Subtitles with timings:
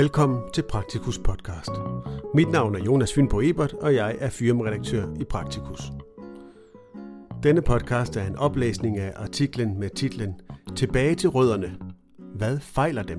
[0.00, 1.70] Velkommen til Praktikus podcast.
[2.34, 5.80] Mit navn er Jonas Fynbo Ebert, og jeg er firmaredaktør i Praktikus.
[7.42, 10.40] Denne podcast er en oplæsning af artiklen med titlen
[10.76, 11.76] Tilbage til rødderne.
[12.34, 13.18] Hvad fejler dem?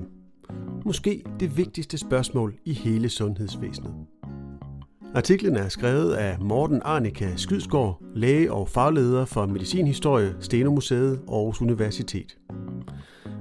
[0.84, 3.94] Måske det vigtigste spørgsmål i hele sundhedsvæsenet.
[5.14, 12.38] Artiklen er skrevet af Morten Arnika Skydsgaard, læge og fagleder for medicinhistorie, Stenomuseet Aarhus Universitet.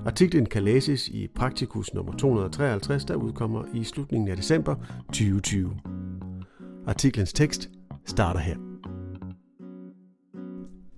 [0.05, 4.76] Artiklen kan læses i Praktikus nummer 253, der udkommer i slutningen af december
[5.08, 5.80] 2020.
[6.88, 7.70] Artiklens tekst
[8.05, 8.55] starter her.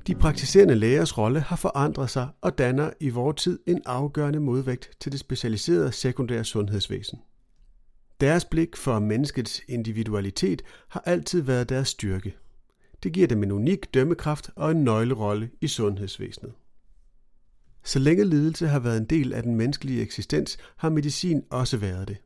[0.07, 4.91] De praktiserende lægers rolle har forandret sig og danner i vores tid en afgørende modvægt
[4.99, 7.19] til det specialiserede sekundære sundhedsvæsen.
[8.21, 12.35] Deres blik for menneskets individualitet har altid været deres styrke.
[13.03, 16.53] Det giver dem en unik dømmekraft og en nøglerolle i sundhedsvæsenet.
[17.83, 22.07] Så længe lidelse har været en del af den menneskelige eksistens, har medicin også været
[22.07, 22.17] det.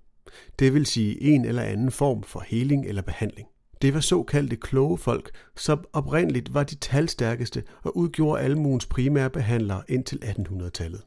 [0.60, 3.48] Det vil sige en eller anden form for heling eller behandling.
[3.82, 9.84] Det var såkaldte kloge folk, som oprindeligt var de talstærkeste og udgjorde almuens primære behandlere
[9.88, 11.02] indtil 1800-tallet.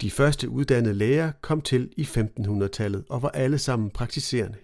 [0.00, 4.58] De første uddannede læger kom til i 1500-tallet og var alle sammen praktiserende.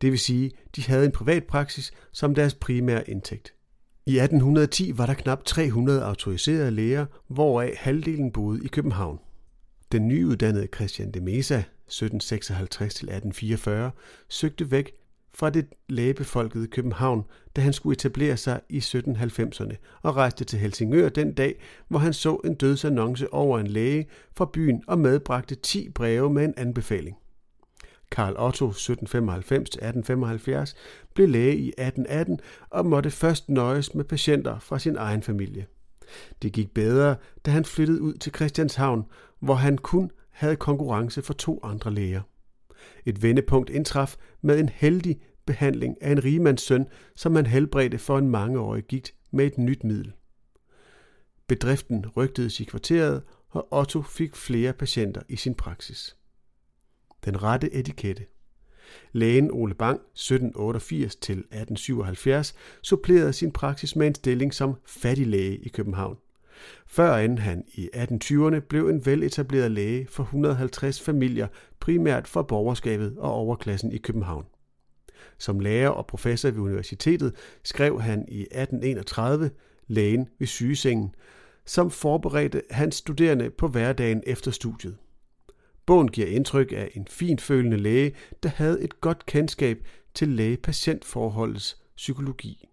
[0.00, 3.55] Det vil sige, de havde en privat praksis som deres primære indtægt.
[4.08, 9.18] I 1810 var der knap 300 autoriserede læger, hvoraf halvdelen boede i København.
[9.92, 13.70] Den nyuddannede Christian de Mesa, 1756-1844,
[14.28, 14.92] søgte væk
[15.34, 17.24] fra det lægebefolkede København,
[17.56, 22.12] da han skulle etablere sig i 1790'erne og rejste til Helsingør den dag, hvor han
[22.12, 27.16] så en dødsannonce over en læge fra byen og medbragte 10 breve med en anbefaling.
[28.10, 30.74] Karl Otto 1795-1875
[31.16, 35.66] blev læge i 1818 og måtte først nøjes med patienter fra sin egen familie.
[36.42, 39.04] Det gik bedre, da han flyttede ud til Christianshavn,
[39.40, 42.22] hvor han kun havde konkurrence for to andre læger.
[43.06, 46.86] Et vendepunkt indtraf med en heldig behandling af en rigemands søn,
[47.16, 50.12] som man helbredte for en mangeårig gigt med et nyt middel.
[51.46, 56.16] Bedriften rygtedes i kvarteret, og Otto fik flere patienter i sin praksis.
[57.24, 58.26] Den rette etikette.
[59.12, 62.52] Lægen Ole Bang, 1788-1877,
[62.82, 66.16] supplerede sin praksis med en stilling som fattiglæge i København.
[66.86, 71.46] Førend han i 1820'erne blev en veletableret læge for 150 familier,
[71.80, 74.44] primært for borgerskabet og overklassen i København.
[75.38, 79.50] Som lærer og professor ved universitetet skrev han i 1831
[79.86, 81.14] Lægen ved sygesengen,
[81.64, 84.96] som forberedte hans studerende på hverdagen efter studiet.
[85.86, 89.78] Bogen giver indtryk af en finfølende læge, der havde et godt kendskab
[90.14, 92.68] til læge-patientforholdets psykologi.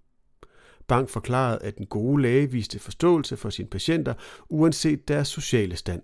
[0.88, 4.14] Bang forklarede, at den gode læge viste forståelse for sine patienter,
[4.50, 6.02] uanset deres sociale stand.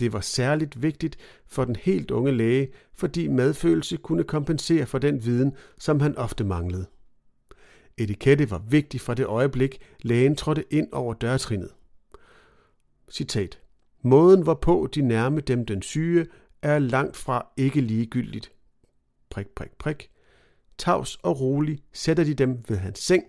[0.00, 5.24] Det var særligt vigtigt for den helt unge læge, fordi medfølelse kunne kompensere for den
[5.24, 6.86] viden, som han ofte manglede.
[7.96, 11.70] Etikette var vigtig fra det øjeblik, lægen trådte ind over dørtrinnet.
[13.10, 13.60] Citat.
[14.06, 16.26] Måden, hvorpå de nærme dem den syge,
[16.62, 18.52] er langt fra ikke ligegyldigt.
[19.30, 20.10] Prik, prik, prik.
[20.78, 23.24] Tavs og rolig sætter de dem ved hans seng,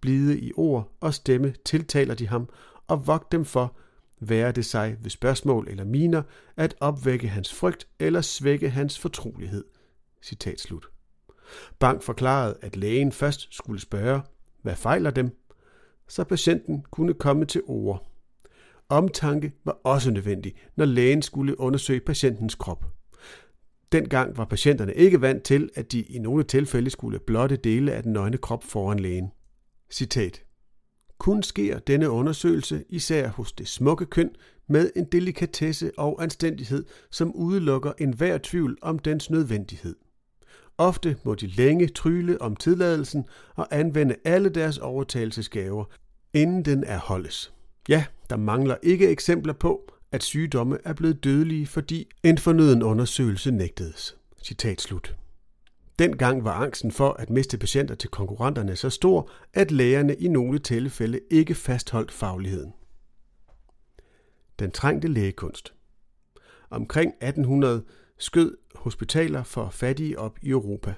[0.00, 2.48] blide i ord og stemme tiltaler de ham,
[2.88, 3.76] og vogt dem for,
[4.20, 6.22] være det sig ved spørgsmål eller miner,
[6.56, 9.64] at opvække hans frygt eller svække hans fortrolighed.
[10.22, 10.88] Citat slut.
[11.78, 14.22] Bank forklarede, at lægen først skulle spørge,
[14.62, 15.30] hvad fejler dem,
[16.08, 18.11] så patienten kunne komme til ord.
[18.92, 22.84] Omtanke var også nødvendig, når lægen skulle undersøge patientens krop.
[23.92, 28.02] Dengang var patienterne ikke vant til, at de i nogle tilfælde skulle blotte dele af
[28.02, 29.30] den nøgne krop foran lægen.
[29.90, 30.42] Citat.
[31.18, 34.30] Kun sker denne undersøgelse især hos det smukke køn
[34.68, 39.96] med en delikatesse og anstændighed, som udelukker enhver tvivl om dens nødvendighed.
[40.78, 43.24] Ofte må de længe tryle om tilladelsen
[43.54, 45.84] og anvende alle deres overtagelsesgaver,
[46.34, 47.52] inden den er holdes.
[47.88, 53.50] Ja, der mangler ikke eksempler på, at sygdomme er blevet dødelige, fordi en fornøden undersøgelse
[53.50, 54.16] nægtedes.
[54.42, 55.16] Citat slut.
[55.98, 60.58] Dengang var angsten for at miste patienter til konkurrenterne så stor, at lægerne i nogle
[60.58, 62.72] tilfælde ikke fastholdt fagligheden.
[64.58, 65.74] Den trængte lægekunst.
[66.70, 67.84] Omkring 1800
[68.18, 70.94] skød hospitaler for fattige op i Europa.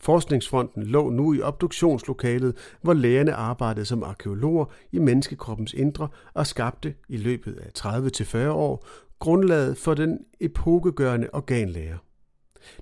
[0.00, 6.94] Forskningsfronten lå nu i obduktionslokalet, hvor lægerne arbejdede som arkeologer i menneskekroppens indre og skabte
[7.08, 8.86] i løbet af 30-40 år
[9.18, 11.98] grundlaget for den epokegørende organlære.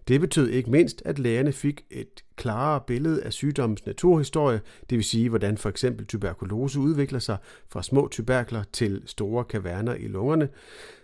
[0.09, 4.61] Det betød ikke mindst, at lægerne fik et klarere billede af sygdommens naturhistorie,
[4.91, 7.37] det vil sige, hvordan for eksempel tuberkulose udvikler sig
[7.69, 10.49] fra små tuberkler til store kaverner i lungerne,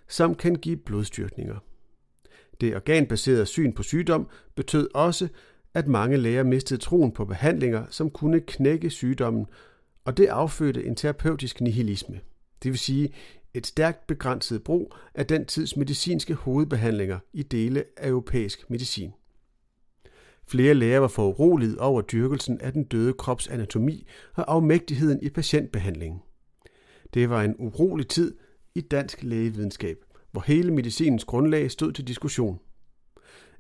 [0.09, 1.57] som kan give blodstyrkninger.
[2.61, 5.29] Det organbaserede syn på sygdom betød også,
[5.75, 9.47] at mange læger mistede troen på behandlinger, som kunne knække sygdommen,
[10.05, 12.21] og det affødte en terapeutisk nihilisme.
[12.63, 13.15] Det vil sige
[13.55, 19.13] et stærkt begrænset brug af den tids medicinske hovedbehandlinger i dele af europæisk medicin.
[20.47, 26.21] Flere læger var foruroliget over dyrkelsen af den døde krops anatomi og afmægtigheden i patientbehandlingen.
[27.15, 28.37] Det var en urolig tid
[28.75, 29.97] i dansk lægevidenskab,
[30.33, 32.59] hvor hele medicinens grundlag stod til diskussion.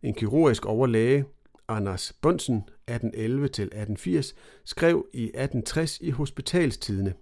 [0.02, 1.24] En kirurgisk overlæge,
[1.68, 4.34] Anders Bunsen 1811-1880,
[4.64, 7.14] skrev i 1860 i Hospitalstidene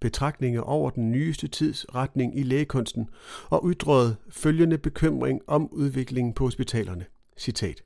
[0.00, 3.08] betragtninger over den nyeste tids retning i lægekunsten
[3.50, 7.04] og ytrede følgende bekymring om udviklingen på hospitalerne.
[7.36, 7.82] Citat.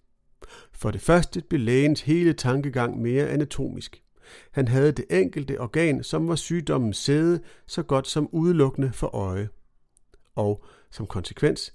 [0.72, 4.02] For det første blev lægens hele tankegang mere anatomisk.
[4.50, 9.48] Han havde det enkelte organ, som var sygdommens sæde, så godt som udelukkende for øje.
[10.34, 11.74] Og som konsekvens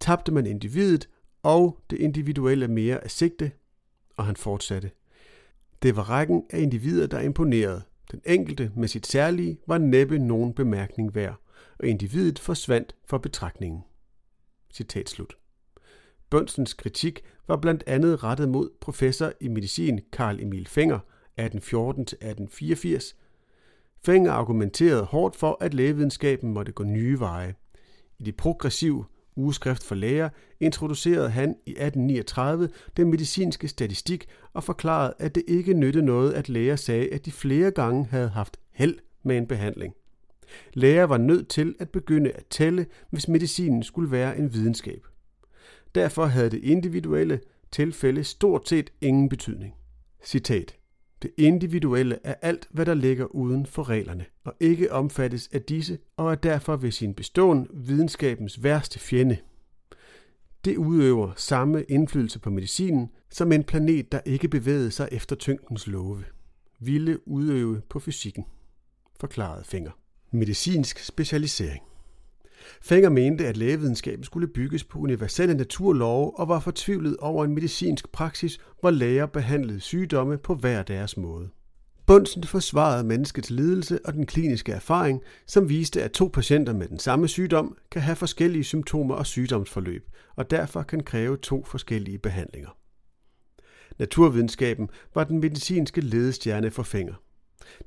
[0.00, 1.08] tabte man individet
[1.42, 3.52] og det individuelle mere af sigte,
[4.16, 4.90] og han fortsatte.
[5.82, 7.82] Det var rækken af individer, der imponerede.
[8.10, 11.36] Den enkelte med sit særlige var næppe nogen bemærkning værd,
[11.78, 13.82] og individet forsvandt for betragtningen.
[14.72, 15.36] Citat slut.
[16.30, 20.98] Bønsens kritik var blandt andet rettet mod professor i medicin Karl Emil Fenger
[21.40, 23.14] 1814-1884.
[24.04, 27.54] Fenger argumenterede hårdt for, at lægevidenskaben måtte gå nye veje.
[28.18, 29.04] I det progressive
[29.36, 30.28] ugeskrift for læger
[30.60, 36.48] introducerede han i 1839 den medicinske statistik og forklarede, at det ikke nyttede noget, at
[36.48, 39.94] læger sagde, at de flere gange havde haft held med en behandling.
[40.74, 45.06] Læger var nødt til at begynde at tælle, hvis medicinen skulle være en videnskab.
[45.94, 47.40] Derfor havde det individuelle
[47.72, 49.74] tilfælde stort set ingen betydning.
[50.24, 50.76] Citat.
[51.22, 55.98] Det individuelle er alt, hvad der ligger uden for reglerne, og ikke omfattes af disse,
[56.16, 59.36] og er derfor ved sin beståen videnskabens værste fjende.
[60.64, 65.86] Det udøver samme indflydelse på medicinen, som en planet, der ikke bevægede sig efter tyngdens
[65.86, 66.24] love,
[66.80, 68.44] ville udøve på fysikken,
[69.20, 69.90] forklarede Finger.
[70.30, 71.82] Medicinsk specialisering
[72.82, 78.12] Fenger mente, at lægevidenskaben skulle bygges på universelle naturlove og var fortvivlet over en medicinsk
[78.12, 81.48] praksis, hvor læger behandlede sygdomme på hver deres måde.
[82.06, 86.98] Bunsen forsvarede menneskets lidelse og den kliniske erfaring, som viste, at to patienter med den
[86.98, 92.76] samme sygdom kan have forskellige symptomer og sygdomsforløb, og derfor kan kræve to forskellige behandlinger.
[93.98, 97.14] Naturvidenskaben var den medicinske ledestjerne for Fenger.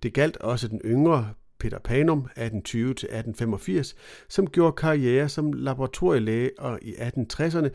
[0.03, 3.93] Det galt også den yngre Peter Panum 1820-1885,
[4.29, 7.69] som gjorde karriere som laboratorielæge og i 1860'erne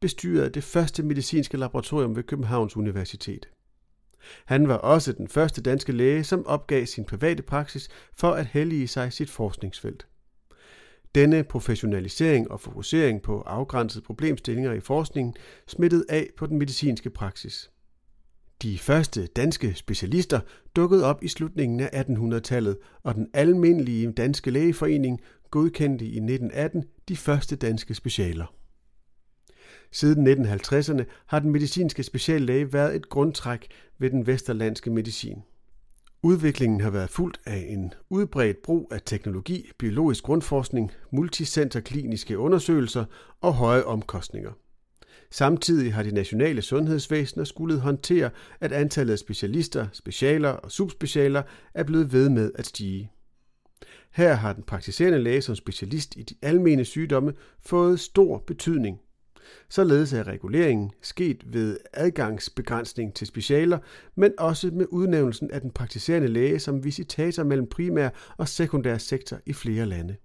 [0.00, 3.48] bestyrede det første medicinske laboratorium ved Københavns Universitet.
[4.44, 8.88] Han var også den første danske læge, som opgav sin private praksis for at hellige
[8.88, 10.06] sig sit forskningsfelt.
[11.14, 15.34] Denne professionalisering og fokusering på afgrænsede problemstillinger i forskningen
[15.66, 17.70] smittede af på den medicinske praksis.
[18.62, 20.40] De første danske specialister
[20.76, 25.20] dukkede op i slutningen af 1800-tallet, og den almindelige danske lægeforening
[25.50, 28.54] godkendte i 1918 de første danske specialer.
[29.92, 33.66] Siden 1950'erne har den medicinske speciallæge været et grundtræk
[33.98, 35.42] ved den vesterlandske medicin.
[36.22, 43.04] Udviklingen har været fuldt af en udbredt brug af teknologi, biologisk grundforskning, multicenterkliniske undersøgelser
[43.40, 44.52] og høje omkostninger.
[45.30, 48.30] Samtidig har de nationale sundhedsvæsener skulle håndtere,
[48.60, 51.42] at antallet af specialister, specialer og subspecialer
[51.74, 53.10] er blevet ved med at stige.
[54.12, 57.32] Her har den praktiserende læge som specialist i de almene sygdomme
[57.66, 59.00] fået stor betydning.
[59.68, 63.78] Således er reguleringen sket ved adgangsbegrænsning til specialer,
[64.14, 69.38] men også med udnævnelsen af den praktiserende læge som visitator mellem primær og sekundær sektor
[69.46, 70.16] i flere lande.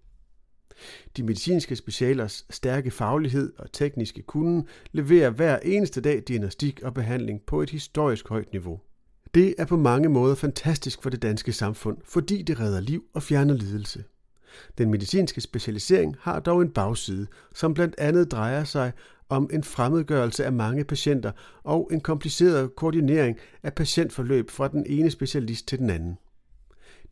[1.18, 7.42] De medicinske specialers stærke faglighed og tekniske kunden leverer hver eneste dag diagnostik og behandling
[7.42, 8.80] på et historisk højt niveau.
[9.34, 13.24] Det er på mange måder fantastisk for det danske samfund, fordi det redder liv og
[13.24, 14.04] fjerner lidelse.
[14.78, 18.92] Den medicinske specialisering har dog en bagside, som blandt andet drejer sig
[19.30, 21.32] om en fremmedgørelse af mange patienter
[21.64, 26.18] og en kompliceret koordinering af patientforløb fra den ene specialist til den anden.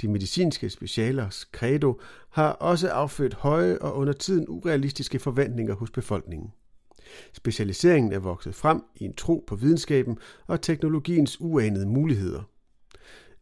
[0.01, 1.99] De medicinske specialers credo
[2.29, 6.51] har også affødt høje og under tiden urealistiske forventninger hos befolkningen.
[7.33, 12.43] Specialiseringen er vokset frem i en tro på videnskaben og teknologiens uanede muligheder.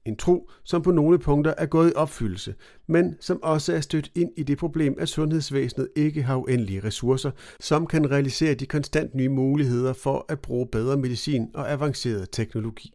[0.06, 2.56] En tro, som på nogle punkter er gået i opfyldelse,
[2.88, 7.32] men som også er stødt ind i det problem, at sundhedsvæsenet ikke har uendelige ressourcer,
[7.60, 12.94] som kan realisere de konstant nye muligheder for at bruge bedre medicin og avanceret teknologi.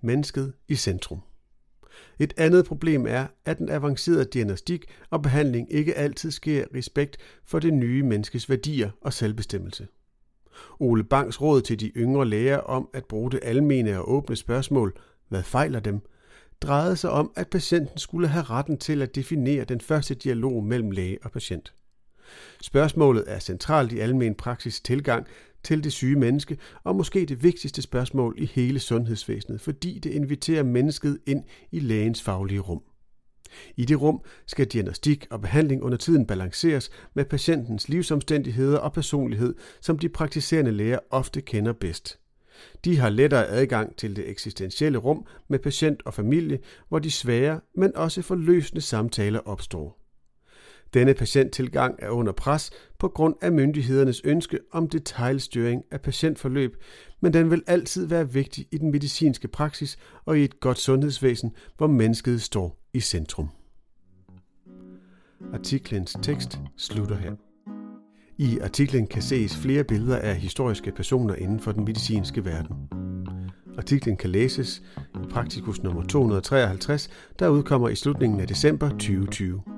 [0.00, 1.20] Mennesket i centrum.
[2.18, 7.58] Et andet problem er, at den avancerede diagnostik og behandling ikke altid sker respekt for
[7.58, 9.86] det nye menneskes værdier og selvbestemmelse.
[10.80, 14.96] Ole Bangs råd til de yngre læger om at bruge det almene og åbne spørgsmål,
[15.28, 16.00] hvad fejler dem,
[16.60, 20.90] drejede sig om, at patienten skulle have retten til at definere den første dialog mellem
[20.90, 21.74] læge og patient.
[22.62, 25.26] Spørgsmålet er centralt i almen praksis tilgang
[25.64, 30.62] til det syge menneske, og måske det vigtigste spørgsmål i hele sundhedsvæsenet, fordi det inviterer
[30.62, 32.82] mennesket ind i lægens faglige rum.
[33.76, 39.54] I det rum skal diagnostik og behandling under tiden balanceres med patientens livsomstændigheder og personlighed,
[39.80, 42.18] som de praktiserende læger ofte kender bedst.
[42.84, 47.60] De har lettere adgang til det eksistentielle rum med patient og familie, hvor de svære,
[47.76, 50.03] men også forløsende samtaler opstår.
[50.94, 56.76] Denne patienttilgang er under pres på grund af myndighedernes ønske om detaljstyring af patientforløb,
[57.20, 61.52] men den vil altid være vigtig i den medicinske praksis og i et godt sundhedsvæsen,
[61.76, 63.48] hvor mennesket står i centrum.
[65.52, 67.32] Artiklens tekst slutter her.
[68.38, 72.76] I artiklen kan ses flere billeder af historiske personer inden for den medicinske verden.
[73.78, 79.73] Artiklen kan læses i Praktikus nummer 253, der udkommer i slutningen af december 2020.